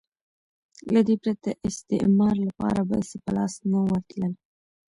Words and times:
له 0.93 1.01
دې 1.07 1.15
پرته 1.23 1.49
استعمار 1.69 2.35
لپاره 2.47 2.81
بل 2.89 3.01
څه 3.09 3.15
په 3.23 3.31
لاس 3.37 3.53
نه 3.71 3.79
ورتلل. 3.87 4.33